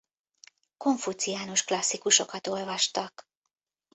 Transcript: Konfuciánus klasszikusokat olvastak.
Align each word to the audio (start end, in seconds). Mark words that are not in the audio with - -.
Konfuciánus 0.77 1.63
klasszikusokat 1.63 2.47
olvastak. 2.47 3.27